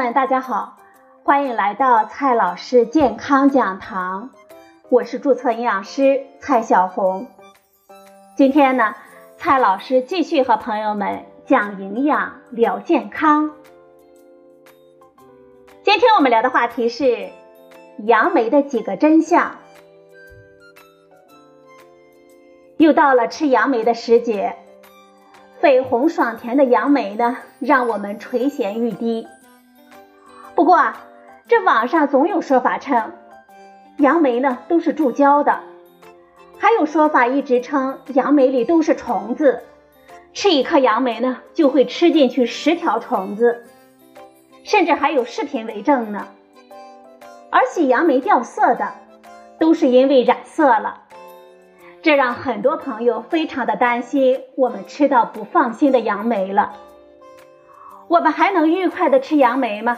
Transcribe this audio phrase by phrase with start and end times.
[0.00, 0.78] 们，大家好，
[1.24, 4.30] 欢迎来到蔡老师健康讲堂，
[4.88, 7.26] 我是注册营养师蔡小红。
[8.34, 8.94] 今天呢，
[9.36, 13.50] 蔡老师继续和朋友们讲营养聊健康。
[15.82, 17.28] 今天我们聊的话题是
[17.98, 19.56] 杨梅的几个真相。
[22.78, 24.56] 又到了吃杨梅的时节，
[25.60, 29.28] 绯红爽甜的杨梅呢，让我们垂涎欲滴。
[30.60, 31.06] 不过啊，
[31.48, 33.12] 这网上总有说法称，
[33.96, 35.60] 杨梅呢都是注胶的，
[36.58, 39.62] 还有说法一直称杨梅里都是虫子，
[40.34, 43.64] 吃一颗杨梅呢就会吃进去十条虫子，
[44.62, 46.28] 甚至还有视频为证呢。
[47.48, 48.92] 而喜杨梅掉色的，
[49.58, 51.04] 都是因为染色了。
[52.02, 56.74] 这让很多朋友非常的担心，我们吃到不放心的杨梅了。
[58.08, 59.96] 我们还能愉快的吃杨梅吗？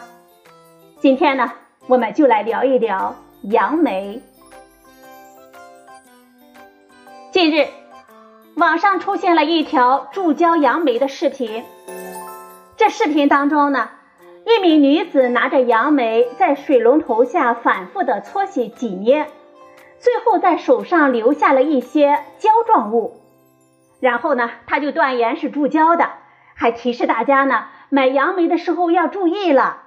[1.03, 1.55] 今天呢，
[1.89, 4.23] 我们就来聊一聊杨梅。
[7.33, 7.67] 近日，
[8.55, 11.65] 网上出现了一条注胶杨梅的视频。
[12.77, 13.91] 这视频当中呢，
[14.47, 19.27] 一名女子拿着杨梅在水龙头下反复的搓洗挤捏。
[19.99, 23.17] 最后在手上留下了一些胶状物，
[23.99, 26.11] 然后呢，他就断言是注胶的，
[26.55, 29.82] 还提示大家呢，买杨梅的时候要注意了。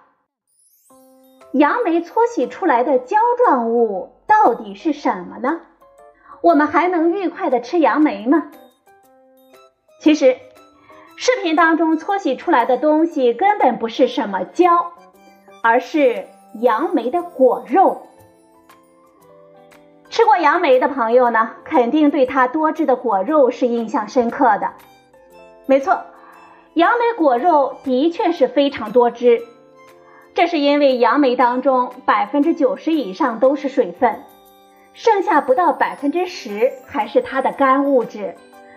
[1.57, 5.61] 杨梅搓洗出来的胶状物到底是什么呢？
[6.41, 8.51] 我们还能愉快的吃杨梅吗？
[10.01, 10.35] 其实，
[11.15, 14.91] 视频当中搓洗出来的东西根本不是什么胶，
[15.63, 16.27] 而是
[16.59, 18.01] 杨梅的果肉。
[20.09, 24.73] 吃过杨梅的朋友呢，肯定对它多汁的果肉是印象深刻的。
[25.67, 26.01] 没错，
[26.73, 29.41] 杨梅果肉的确是非常多汁，
[30.35, 34.21] 这是因为杨梅当中百分之九十以上都是水分，
[34.91, 38.35] 剩下不到百分之十还是它的干物质，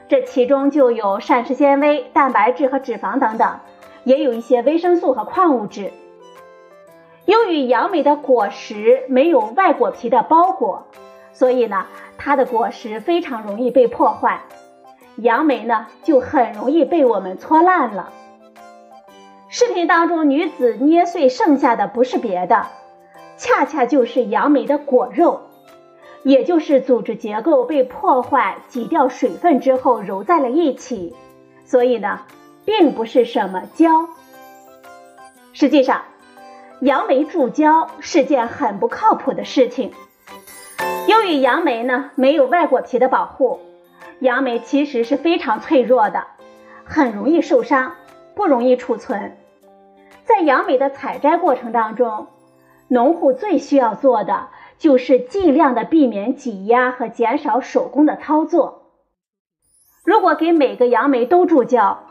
[0.08, 3.58] 这其中就有膳食纤维、蛋白质和脂肪等等，
[4.04, 5.92] 也有一些维生素和矿物质。
[7.24, 10.86] 由于杨梅的果实没有外果皮的包裹。
[11.30, 11.86] 所以呢，
[12.16, 14.40] 它的果实非常容易被破坏，
[15.16, 18.12] 杨梅呢就很容易被我们搓烂了。
[19.50, 22.66] 视频当中，女子捏碎剩下的不是别的，
[23.38, 25.40] 恰恰就是杨梅的果肉，
[26.22, 31.16] 也就是组织结构被破坏、挤掉水分之后揉在了一起，
[31.64, 32.20] 所以呢，
[32.66, 34.08] 并不是什么胶。
[35.54, 36.02] 实际上，
[36.80, 39.92] 杨梅注胶是件很不靠谱的事情。
[41.06, 43.60] 由于杨梅呢没有外果皮的保护，
[44.20, 46.26] 杨梅其实是非常脆弱的，
[46.84, 47.94] 很容易受伤，
[48.38, 49.36] 不容易储存。
[50.24, 52.28] 在杨梅的采摘过程当中，
[52.86, 58.92] 农户最需要做的就是尽量的避免挤压和减少手工的操作。
[60.04, 62.04] 如果给每个杨梅都助浇，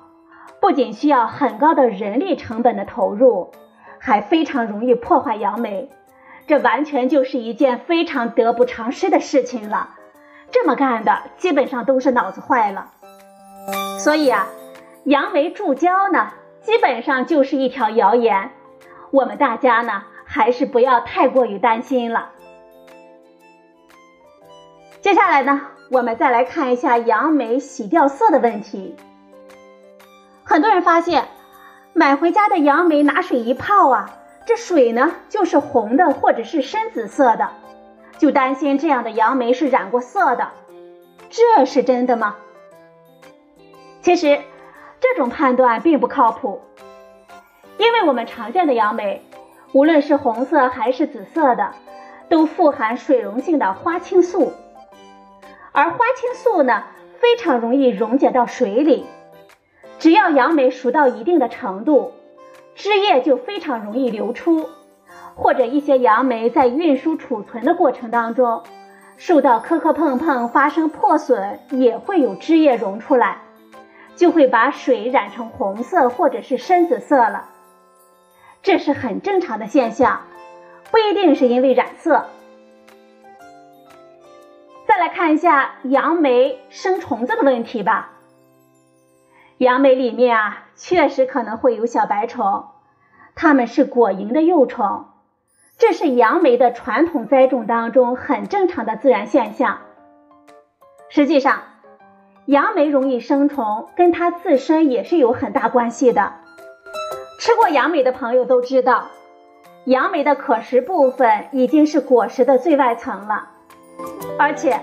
[0.59, 3.51] 不仅需要很高的人力成本的投入，
[3.97, 5.89] 还非常容易破坏杨梅。
[6.45, 9.91] 这完全就是一件非常得不偿失的事情了，
[10.51, 12.91] 这么干的基本上都是脑子坏了。
[13.97, 14.47] 所以啊，
[15.07, 18.51] 杨梅助胶呢，基本上就是一条谣言。
[19.09, 22.31] 我们大家呢，还是不要太过于担心了。
[24.99, 28.97] 接下来呢，我们再来看一下杨梅洗掉色的问题。
[30.43, 31.23] 很多人发现，
[31.93, 34.09] 买回家的杨梅拿水一泡啊。
[34.45, 37.51] 这水呢，就是红的或者是深紫色的，
[38.17, 40.51] 就担心这样的杨梅是染过色的，
[41.29, 42.35] 这是真的吗？
[44.01, 44.39] 其实
[44.99, 46.61] 这种判断并不靠谱，
[47.77, 49.21] 因为我们常见的杨梅，
[49.73, 51.71] 无论是红色还是紫色的，
[52.29, 54.51] 都富含水溶性的花青素，
[55.71, 56.83] 而花青素呢，
[57.19, 59.05] 非常容易溶解到水里，
[59.99, 62.11] 只要杨梅熟到一定的程度。
[62.75, 64.69] 汁液就非常容易流出，
[65.33, 68.61] 或者一些杨梅在运输储存的过程当中，
[69.17, 73.39] 受到磕磕碰碰发生破损，也会有汁液溶出来，
[74.17, 77.47] 就会把水染成红色或者是深紫色了。
[78.61, 80.23] 这是很正常的现象，
[80.91, 82.25] 不一定是因为染色。
[84.85, 88.11] 再来看一下杨梅生虫子的问题吧。
[89.59, 92.65] 杨梅里面啊，确实可能会有小白虫，
[93.35, 95.05] 它们是果蝇的幼虫，
[95.77, 99.79] 这是杨梅的传统栽种当中很正常的自然现象。
[101.09, 101.63] 实际上，
[102.47, 106.31] 杨梅容易生虫，跟它自身也是有很大关系的。
[107.41, 109.09] 吃过杨梅的朋友都知道，
[109.83, 113.49] 杨梅的可食部分已经是果实的最外层了，
[114.39, 114.79] 而且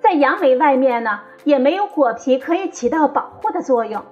[0.00, 4.02] 在杨梅外面呢，也没有果皮可以起到保护的作用。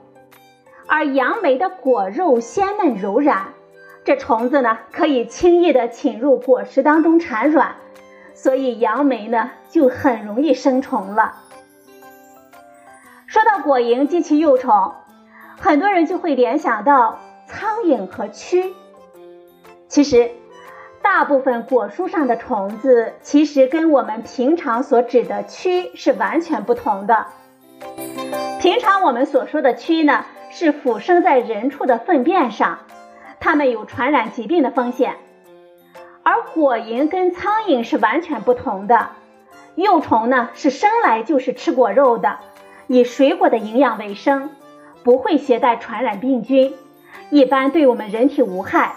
[0.87, 3.55] 而杨梅的果肉鲜嫩柔软，
[4.05, 7.77] 这虫子呢可以轻易的侵入果实当中产卵，
[8.35, 11.37] 所以杨梅呢就很容易生虫了。
[13.31, 14.93] 说到果蝇及其幼虫，
[15.61, 18.73] 很多人就会联想到苍蝇和蛆。
[19.87, 20.33] 其实，
[21.01, 27.27] 大部分果树上的虫子其实跟我们平常所指的蛆是完全不同的。
[28.61, 32.81] 平常我们所说的蛆呢，是附生在人畜的粪便上，
[33.39, 35.15] 它们有传染疾病的风险。
[36.25, 39.11] 而果蝇跟苍蝇是完全不同的，
[39.77, 42.41] 幼虫呢是生来就是吃果肉的，
[42.93, 44.51] 以水果的营养为生，
[45.05, 46.75] 不会携带传染病菌，
[47.31, 48.97] 一般对我们人体无害。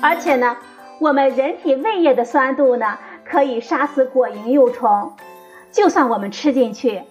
[0.00, 0.56] 而且呢，
[0.98, 5.12] 我们人体胃液的酸度呢，可以杀死果蝇幼虫。
[5.70, 7.02] 就算我们吃进去，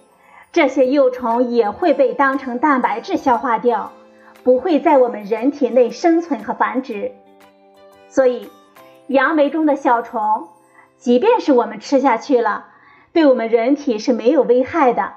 [0.50, 3.92] 这些幼虫也会被当成蛋白质消化掉，
[4.42, 7.12] 不会在我们人体内生存和繁殖。
[8.08, 8.50] 所以，
[9.06, 10.48] 杨梅中的小虫，
[10.96, 12.64] 即便是我们吃下去了，
[13.12, 15.12] 对我们人体是没有危害的，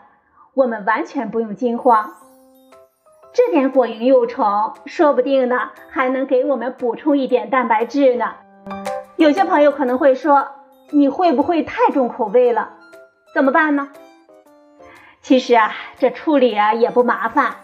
[0.59, 2.15] 我们完全不用惊慌。
[3.31, 8.33] 这点果蝇幼虫，说不定呢，还能给我们补充一点蛋白质呢。
[9.15, 10.49] 有些朋友可能会说，
[10.89, 12.71] 你会不会太重口味了？
[13.33, 13.87] 怎么办呢？
[15.21, 17.55] 其实啊，这处理啊也不麻烦。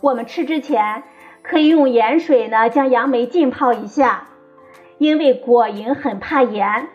[0.00, 1.02] 我们吃之前
[1.42, 4.28] 可以用盐水呢将杨梅浸泡一下，
[4.96, 6.88] 因为果蝇很怕盐，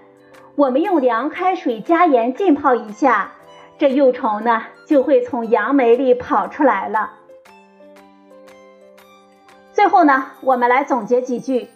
[0.56, 3.34] 我们用凉开水加盐浸泡一下，
[3.80, 7.12] 这幼虫呢就会从杨梅里跑出来了。
[9.72, 11.70] 最后呢，我们来总结几句。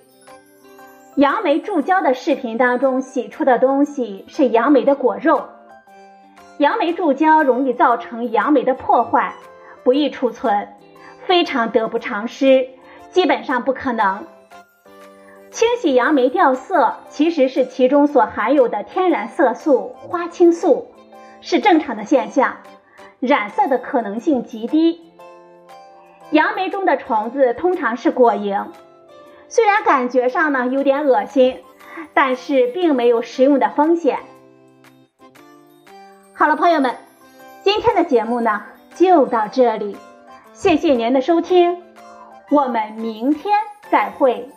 [1.16, 5.48] 杨梅注胶的视频当中洗出的东西是杨梅的果肉。
[6.58, 9.36] 杨梅注胶容易造成杨梅的破坏，
[9.86, 10.74] 不易储存，
[11.26, 12.68] 非常得不偿失，
[13.12, 14.26] 基本上不可能。
[15.52, 20.88] 清洗杨梅掉色其实是其中所含有的天然色素花青素，
[21.44, 22.58] 是正常的现象，
[23.20, 25.12] 染色的可能性极低。
[26.32, 28.68] 杨梅中的虫子通常是果蝇，
[29.50, 31.60] 虽然感觉上呢有点恶心，
[32.14, 34.20] 但是并没有食用的风险。
[36.34, 36.96] 好了，朋友们，
[37.62, 38.64] 今天的节目呢
[38.96, 39.98] 就到这里，
[40.54, 41.84] 谢谢您的收听，
[42.50, 43.54] 我们明天
[43.92, 44.50] 再会。